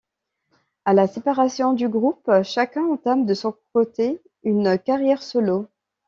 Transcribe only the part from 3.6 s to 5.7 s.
côté une carrière solo.